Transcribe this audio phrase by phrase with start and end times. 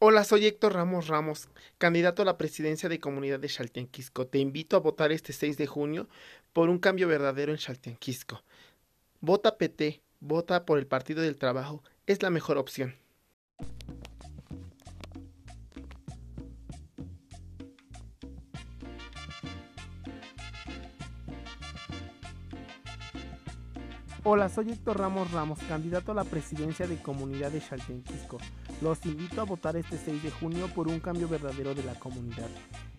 [0.00, 4.28] Hola, soy Héctor Ramos Ramos, candidato a la presidencia de Comunidad de Chaltianquisco.
[4.28, 6.08] Te invito a votar este 6 de junio
[6.52, 8.44] por un cambio verdadero en Chaltianquisco.
[9.20, 12.94] Vota PT, vota por el Partido del Trabajo, es la mejor opción.
[24.24, 28.38] Hola, soy Héctor Ramos Ramos, candidato a la presidencia de Comunidad de Chaltenquisco.
[28.82, 32.48] Los invito a votar este 6 de junio por un cambio verdadero de la comunidad.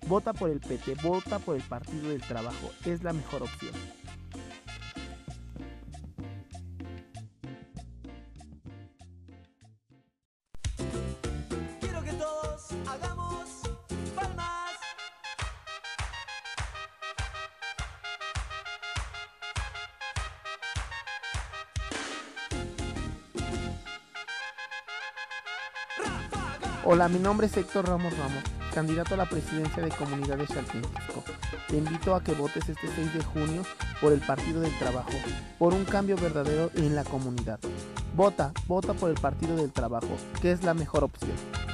[0.08, 3.74] Vota por el PT, vota por el Partido del Trabajo, es la mejor opción.
[26.92, 28.44] Hola, mi nombre es Héctor Ramos Ramos,
[28.74, 30.82] candidato a la presidencia de Comunidad de.
[31.68, 33.62] Te invito a que votes este 6 de junio
[34.02, 35.12] por el Partido del Trabajo,
[35.60, 37.60] por un cambio verdadero en la comunidad.
[38.16, 41.69] Vota, vota por el Partido del Trabajo, que es la mejor opción.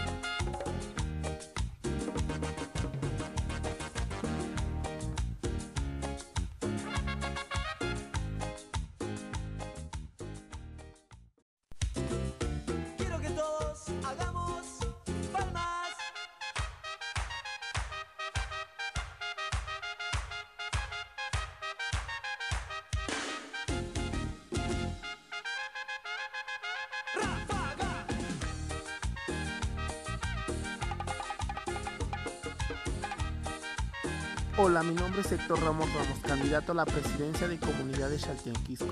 [34.58, 38.88] Hola, mi nombre es Héctor Ramos Ramos, candidato a la presidencia de Comunidad de Chaltianquisco.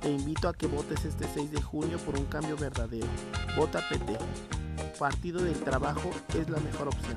[0.00, 3.08] Te invito a que votes este 6 de junio por un cambio verdadero.
[3.56, 4.16] Vota PT.
[4.96, 6.08] Partido del Trabajo
[6.38, 7.16] es la mejor opción.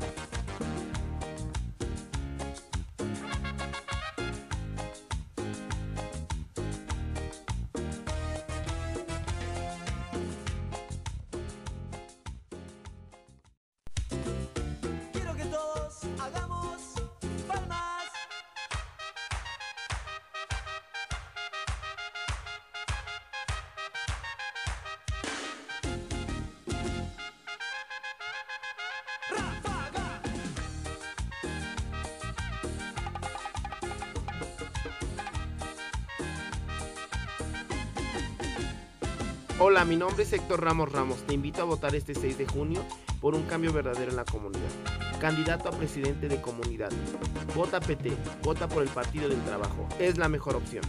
[39.63, 41.19] Hola, mi nombre es Héctor Ramos Ramos.
[41.27, 42.83] Te invito a votar este 6 de junio
[43.19, 44.71] por un cambio verdadero en la comunidad.
[45.19, 46.89] Candidato a presidente de comunidad.
[47.55, 48.11] Vota PT,
[48.41, 49.87] vota por el Partido del Trabajo.
[49.99, 50.83] Es la mejor opción.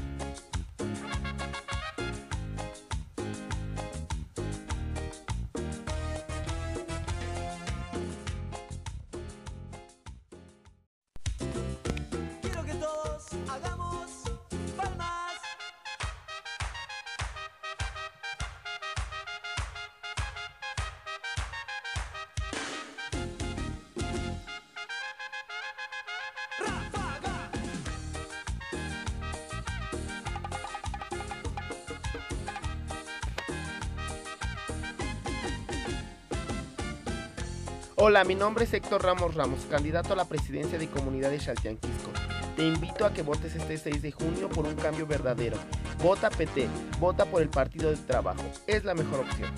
[38.05, 42.11] Hola, mi nombre es Héctor Ramos Ramos, candidato a la presidencia de Comunidad de Chaltianquisco.
[42.57, 45.57] Te invito a que votes este 6 de junio por un cambio verdadero.
[46.03, 46.67] Vota PT,
[46.99, 48.43] vota por el Partido del Trabajo.
[48.67, 49.53] Es la mejor opción.